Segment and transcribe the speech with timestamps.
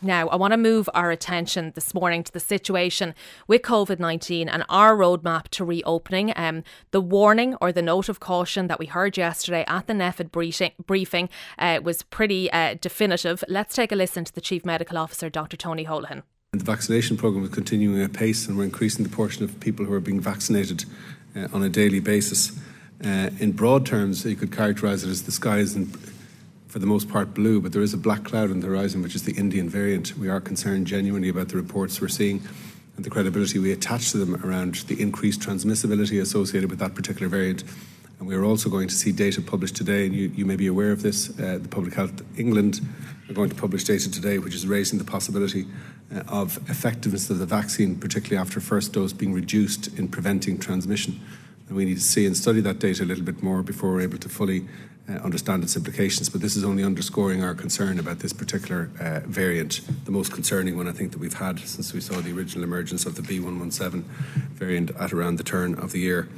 [0.00, 3.16] Now, I want to move our attention this morning to the situation
[3.48, 6.32] with COVID 19 and our roadmap to reopening.
[6.36, 10.76] Um, the warning or the note of caution that we heard yesterday at the NPHET
[10.86, 13.42] briefing uh, was pretty uh, definitive.
[13.48, 15.56] Let's take a listen to the Chief Medical Officer, Dr.
[15.56, 16.22] Tony Holohan.
[16.52, 19.92] The vaccination programme is continuing at pace, and we're increasing the portion of people who
[19.92, 20.84] are being vaccinated
[21.36, 22.52] uh, on a daily basis.
[23.04, 25.86] Uh, in broad terms, you could characterise it as the sky is in
[26.68, 29.14] for the most part blue, but there is a black cloud on the horizon, which
[29.14, 30.16] is the Indian variant.
[30.18, 32.42] We are concerned genuinely about the reports we're seeing
[32.96, 37.28] and the credibility we attach to them around the increased transmissibility associated with that particular
[37.28, 37.64] variant.
[38.18, 40.66] And we are also going to see data published today, and you, you may be
[40.66, 41.30] aware of this.
[41.38, 42.80] Uh, the Public Health England
[43.30, 45.66] are going to publish data today, which is raising the possibility
[46.14, 51.20] uh, of effectiveness of the vaccine, particularly after first dose, being reduced in preventing transmission.
[51.68, 54.00] And we need to see and study that data a little bit more before we're
[54.00, 54.66] able to fully
[55.16, 56.28] understand its implications.
[56.28, 60.76] But this is only underscoring our concern about this particular uh, variant, the most concerning
[60.76, 64.02] one I think that we've had since we saw the original emergence of the B117
[64.52, 66.28] variant at around the turn of the year.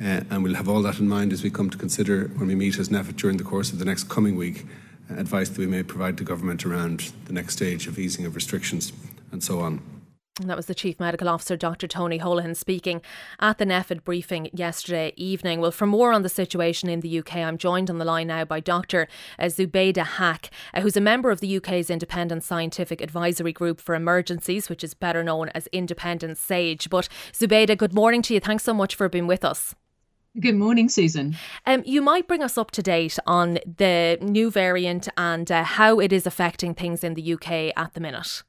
[0.00, 2.54] Uh, and we'll have all that in mind as we come to consider when we
[2.54, 4.66] meet as NPHET during the course of the next coming week
[5.10, 8.34] uh, advice that we may provide to government around the next stage of easing of
[8.34, 8.92] restrictions
[9.30, 9.93] and so on.
[10.40, 11.86] And that was the Chief Medical Officer, Dr.
[11.86, 13.02] Tony Holohan, speaking
[13.38, 15.60] at the NPHET briefing yesterday evening.
[15.60, 18.44] Well, for more on the situation in the UK, I'm joined on the line now
[18.44, 19.06] by Dr.
[19.38, 23.94] Uh, Zubaida Haque, uh, who's a member of the UK's Independent Scientific Advisory Group for
[23.94, 26.90] Emergencies, which is better known as Independent SAGE.
[26.90, 28.40] But Zubaida, good morning to you.
[28.40, 29.76] Thanks so much for being with us.
[30.40, 31.36] Good morning, Susan.
[31.64, 36.00] Um, you might bring us up to date on the new variant and uh, how
[36.00, 38.42] it is affecting things in the UK at the minute.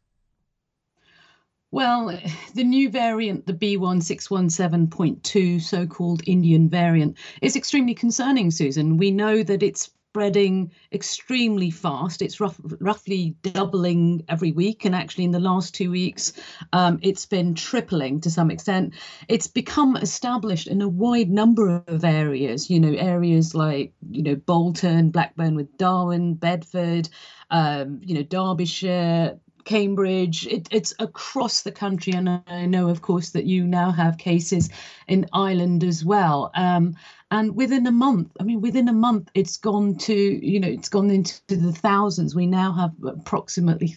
[1.76, 2.18] Well,
[2.54, 8.96] the new variant, the B1617.2, so called Indian variant, is extremely concerning, Susan.
[8.96, 12.22] We know that it's spreading extremely fast.
[12.22, 14.86] It's rough, roughly doubling every week.
[14.86, 16.32] And actually, in the last two weeks,
[16.72, 18.94] um, it's been tripling to some extent.
[19.28, 24.36] It's become established in a wide number of areas, you know, areas like, you know,
[24.36, 27.10] Bolton, Blackburn with Darwen, Bedford,
[27.52, 30.48] um, you know, Derbyshire, Cambridge.
[30.48, 34.70] It, it's across the country, and I know, of course, that you now have cases
[35.08, 36.52] in Ireland as well.
[36.56, 36.96] Um,
[37.32, 40.90] and within a month, I mean, within a month, it's gone to you know, it's
[40.90, 42.36] gone into the thousands.
[42.36, 43.88] We now have approximately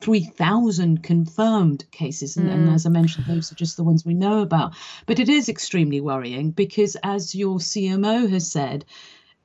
[0.00, 2.52] three thousand confirmed cases, and, mm.
[2.52, 4.74] and as I mentioned, those are just the ones we know about.
[5.06, 8.84] But it is extremely worrying because, as your CMO has said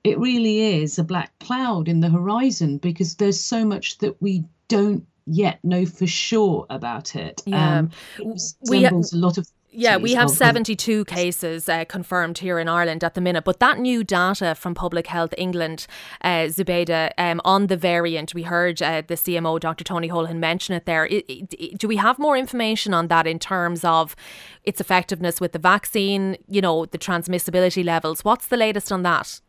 [0.04, 4.44] it really is a black cloud in the horizon because there's so much that we
[4.68, 7.42] don't yet know for sure about it.
[7.46, 9.48] Yeah, um, it we ha- a lot of.
[9.76, 13.44] Yeah, we have 72 cases uh, confirmed here in Ireland at the minute.
[13.44, 15.88] But that new data from Public Health England,
[16.22, 19.84] uh, Zubaida, um, on the variant, we heard uh, the CMO, Dr.
[19.84, 21.08] Tony Holohan, mention it there.
[21.08, 24.16] It, it, do we have more information on that in terms of
[24.64, 28.24] its effectiveness with the vaccine, you know, the transmissibility levels?
[28.24, 29.42] What's the latest on that?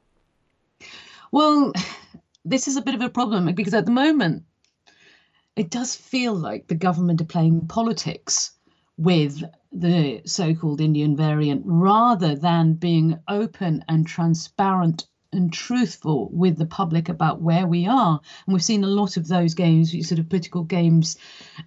[1.32, 1.74] Well,
[2.46, 4.44] this is a bit of a problem because at the moment,
[5.56, 8.52] it does feel like the government are playing politics
[8.96, 9.42] with
[9.72, 16.66] the so called Indian variant rather than being open and transparent and truthful with the
[16.66, 18.20] public about where we are.
[18.46, 21.16] And we've seen a lot of those games, sort of political games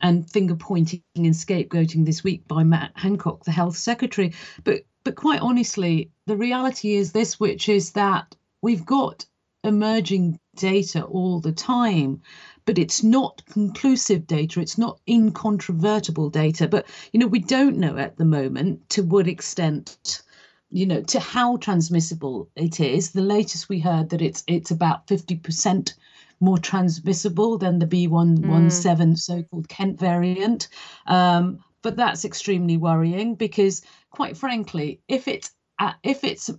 [0.02, 4.34] and finger pointing and scapegoating this week by Matt Hancock, the health secretary.
[4.64, 9.26] But but quite honestly, the reality is this, which is that we've got
[9.64, 12.22] emerging data all the time
[12.68, 16.68] but it's not conclusive data it's not incontrovertible data.
[16.68, 20.22] But you know we don't know at the moment to what extent
[20.70, 23.12] you know to how transmissible it is.
[23.12, 25.94] The latest we heard that it's it's about 50%
[26.40, 29.18] more transmissible than the b117 mm.
[29.18, 30.68] so-called kent variant.
[31.08, 36.52] Um, but that's extremely worrying because quite frankly if it's uh, if it's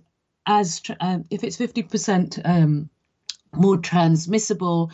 [0.47, 2.89] as uh, if it's 50% um,
[3.53, 4.91] more transmissible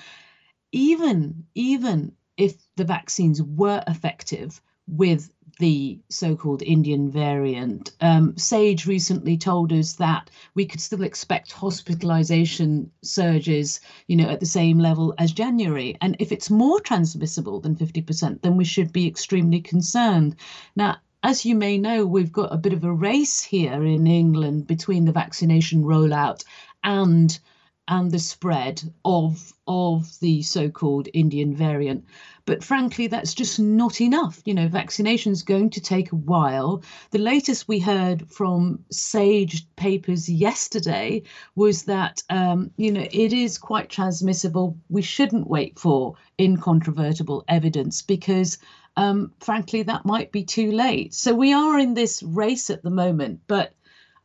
[0.75, 7.91] even even if the vaccines were effective with the so-called Indian variant.
[8.02, 14.41] Um, Sage recently told us that we could still expect hospitalization surges, you know, at
[14.41, 15.96] the same level as January.
[16.02, 20.35] And if it's more transmissible than 50%, then we should be extremely concerned.
[20.76, 24.67] Now, as you may know, we've got a bit of a race here in England
[24.67, 26.44] between the vaccination rollout
[26.84, 27.40] and
[27.87, 32.05] and the spread of of the so called Indian variant.
[32.46, 34.41] But frankly, that's just not enough.
[34.46, 36.84] You know, vaccination is going to take a while.
[37.09, 41.23] The latest we heard from SAGE papers yesterday
[41.55, 44.78] was that, um, you know, it is quite transmissible.
[44.90, 48.59] We shouldn't wait for incontrovertible evidence because
[48.97, 51.14] um, frankly, that might be too late.
[51.14, 53.73] So we are in this race at the moment, but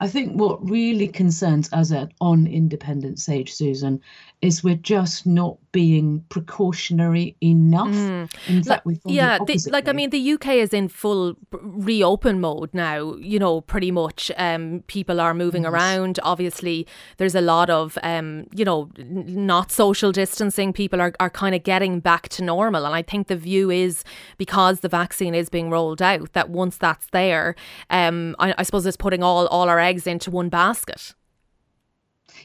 [0.03, 4.01] I think what really concerns us at on Independent Sage, Susan,
[4.41, 7.89] is we're just not being precautionary enough.
[7.89, 8.31] Mm.
[8.49, 12.71] In fact, like, yeah, the, like I mean, the UK is in full reopen mode
[12.73, 13.15] now.
[13.17, 14.33] You know, pretty much.
[14.37, 15.73] Um, people are moving yes.
[15.73, 16.21] around.
[16.23, 16.87] Obviously,
[17.19, 20.73] there's a lot of um, you know, not social distancing.
[20.73, 24.05] People are are kind of getting back to normal, and I think the view is
[24.39, 27.55] because the vaccine is being rolled out that once that's there,
[27.91, 31.15] um, I, I suppose it's putting all all our eggs into one basket.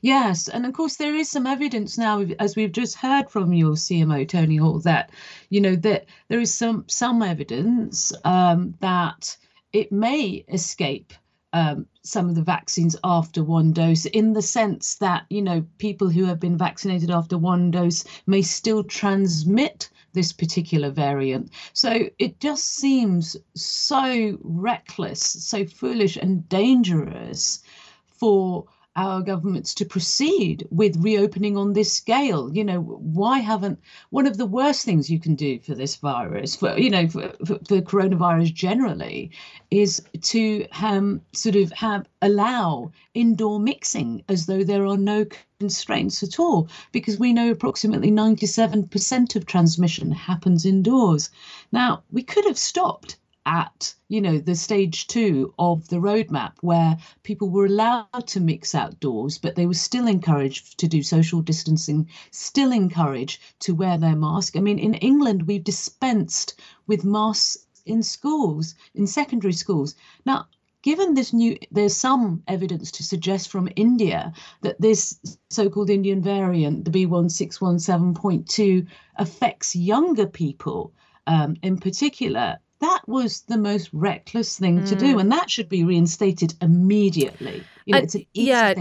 [0.02, 3.74] Yes, and of course there is some evidence now, as we've just heard from your
[3.76, 5.12] CMO Tony Hall, that
[5.50, 9.38] you know that there is some some evidence um, that
[9.74, 11.14] it may escape
[11.54, 16.10] um, some of the vaccines after one dose, in the sense that you know people
[16.10, 21.52] who have been vaccinated after one dose may still transmit this particular variant.
[21.74, 27.62] So it just seems so reckless, so foolish and dangerous
[28.08, 28.66] for
[28.96, 32.56] our governments to proceed with reopening on this scale.
[32.56, 36.56] You know, why haven't one of the worst things you can do for this virus,
[36.56, 39.32] for you know, for, for, for coronavirus generally,
[39.70, 45.26] is to um, sort of have allow indoor mixing as though there are no
[45.60, 51.30] constraints at all, because we know approximately 97% of transmission happens indoors.
[51.72, 56.98] Now, we could have stopped at you know the stage two of the roadmap where
[57.24, 62.10] people were allowed to mix outdoors but they were still encouraged to do social distancing
[62.32, 64.56] still encouraged to wear their mask.
[64.56, 69.96] I mean in england we've dispensed with masks in schools in secondary schools.
[70.26, 70.48] Now
[70.82, 74.32] given this new there's some evidence to suggest from india
[74.62, 75.20] that this
[75.50, 78.88] so-called indian variant the b1617.2
[79.18, 80.94] affects younger people
[81.28, 84.90] um, in particular that was the most reckless thing mm.
[84.90, 85.22] to do, mm.
[85.22, 87.64] and that should be reinstated immediately.
[87.86, 88.74] You know, uh, yeah,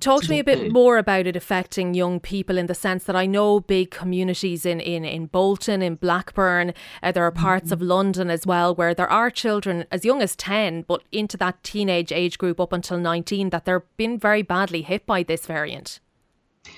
[0.00, 0.70] talk to, to me a bit do.
[0.70, 4.80] more about it affecting young people in the sense that I know big communities in
[4.80, 7.74] in in Bolton, in Blackburn, uh, there are parts mm-hmm.
[7.74, 11.62] of London as well where there are children as young as ten, but into that
[11.62, 16.00] teenage age group up until nineteen that they're been very badly hit by this variant.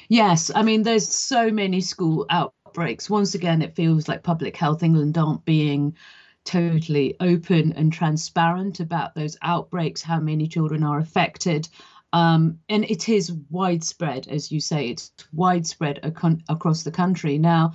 [0.08, 3.08] Yes, I mean there's so many school outbreaks.
[3.10, 5.96] Once again, it feels like Public Health England aren't being
[6.50, 11.68] totally open and transparent about those outbreaks, how many children are affected.
[12.12, 17.38] Um, and it is widespread, as you say, it's widespread ac- across the country.
[17.38, 17.74] Now,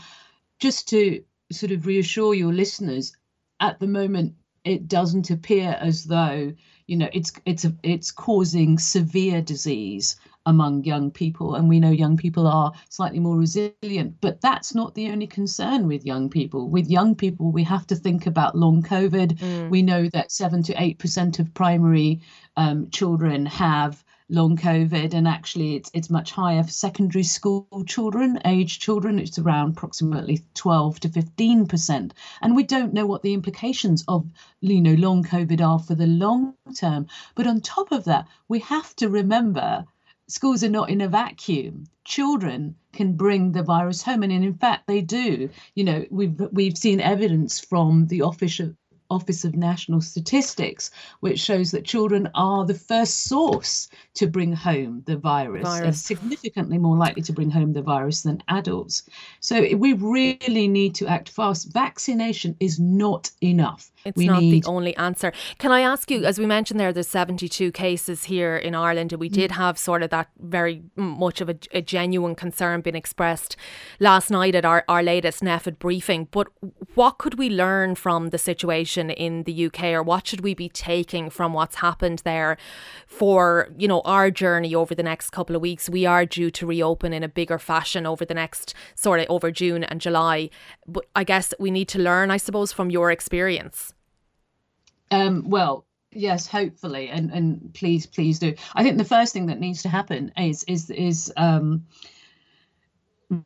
[0.60, 1.24] just to
[1.54, 3.16] sort of reassure your listeners,
[3.62, 4.36] at the moment,
[4.66, 6.54] it doesn't appear as though
[6.88, 12.18] you know it's it's it's causing severe disease among young people and we know young
[12.18, 16.90] people are slightly more resilient but that's not the only concern with young people with
[16.90, 19.70] young people we have to think about long covid mm.
[19.70, 22.22] we know that 7 to 8% of primary
[22.58, 28.40] um, children have long COVID, and actually it's it's much higher for secondary school children,
[28.46, 29.20] age children.
[29.20, 34.26] It's around approximately 12 to 15 percent, and we don't know what the implications of
[34.62, 37.08] you know long COVID are for the long term.
[37.36, 39.86] But on top of that, we have to remember
[40.28, 41.86] schools are not in a vacuum.
[42.04, 45.50] Children can bring the virus home, and in fact they do.
[45.76, 48.76] You know, we've we've seen evidence from the Office of
[49.10, 50.90] Office of National Statistics,
[51.20, 56.02] which shows that children are the first source to bring home the virus, virus.
[56.02, 59.04] significantly more likely to bring home the virus than adults.
[59.42, 61.72] So we really need to act fast.
[61.72, 63.92] Vaccination is not enough.
[64.06, 64.64] It's we not need...
[64.64, 65.34] the only answer.
[65.58, 69.20] Can I ask you, as we mentioned there, there's 72 cases here in Ireland, and
[69.20, 69.56] we did mm.
[69.56, 73.56] have sort of that very much of a, a genuine concern being expressed
[74.00, 76.28] last night at our, our latest NPHET briefing.
[76.30, 76.48] But
[76.94, 80.70] what could we learn from the situation in the UK, or what should we be
[80.70, 82.58] taking from what's happened there
[83.08, 85.90] for, you know, our journey over the next couple of weeks?
[85.90, 89.50] We are due to reopen in a bigger fashion over the next sort of over
[89.50, 90.52] June and July.
[90.88, 93.95] But I guess we need to learn, I suppose, from your experience.
[95.16, 98.56] Um, well, yes, hopefully, and and please, please do.
[98.74, 101.86] I think the first thing that needs to happen is is is um,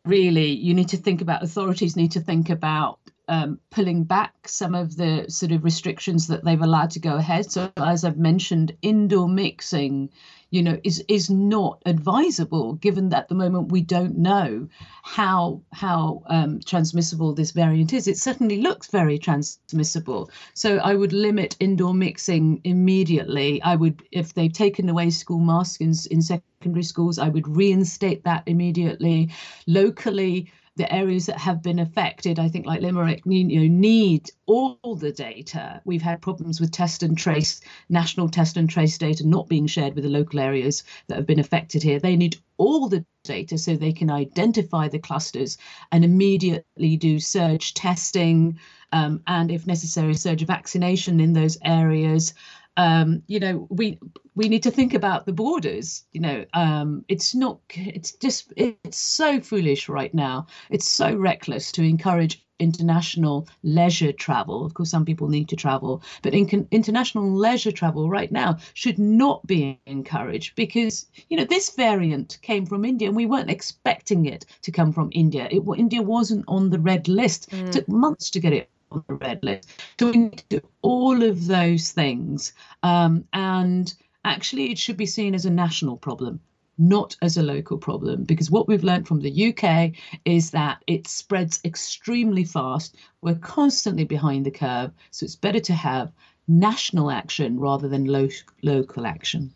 [0.06, 4.74] really you need to think about authorities need to think about um, pulling back some
[4.74, 7.52] of the sort of restrictions that they've allowed to go ahead.
[7.52, 10.10] So, as I've mentioned, indoor mixing,
[10.52, 14.68] you know, is is not advisable given that at the moment we don't know
[15.04, 18.08] how how um, transmissible this variant is.
[18.08, 20.30] It certainly looks very transmissible.
[20.54, 23.62] So I would limit indoor mixing immediately.
[23.62, 28.24] I would, if they've taken away school masks in, in secondary schools, I would reinstate
[28.24, 29.30] that immediately.
[29.68, 34.80] Locally, the areas that have been affected, I think, like Limerick, you know, need all
[34.96, 35.82] the data.
[35.84, 37.60] We've had problems with test and trace,
[37.90, 41.42] national test and trace data not being shared with the local areas that have been
[41.42, 42.00] affected here.
[42.00, 45.58] They need all the data so they can identify the clusters
[45.92, 48.58] and immediately do surge testing
[48.94, 52.34] um, and, if necessary, surge vaccination in those areas
[52.78, 54.00] um, you know, we
[54.36, 56.06] we need to think about the borders.
[56.12, 57.60] You know, um, it's not.
[57.70, 58.54] It's just.
[58.56, 60.48] It's so foolish right now.
[60.70, 64.66] It's so reckless to encourage international leisure travel.
[64.66, 69.00] Of course, some people need to travel, but in, international leisure travel right now should
[69.00, 74.26] not be encouraged because you know this variant came from India and we weren't expecting
[74.26, 75.48] it to come from India.
[75.50, 77.50] It India wasn't on the red list.
[77.52, 77.68] Mm.
[77.68, 79.70] It took months to get it on the red list.
[80.00, 82.54] So we need to do all of those things.
[82.84, 83.94] Um, and
[84.26, 86.40] actually, it should be seen as a national problem,
[86.78, 89.92] not as a local problem, because what we've learned from the UK
[90.26, 92.96] is that it spreads extremely fast.
[93.22, 94.92] We're constantly behind the curve.
[95.12, 96.12] So it's better to have
[96.48, 98.30] national action rather than lo-
[98.64, 99.54] local action.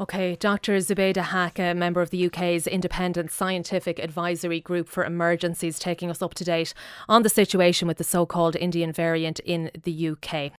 [0.00, 0.78] Okay, Dr.
[0.78, 6.20] Zubaida Haque, a member of the UK's Independent Scientific Advisory Group for Emergencies, taking us
[6.20, 6.74] up to date
[7.08, 10.52] on the situation with the so called Indian variant in the UK.